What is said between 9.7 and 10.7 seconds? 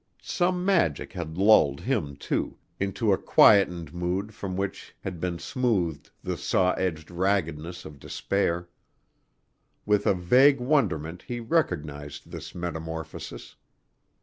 With a vague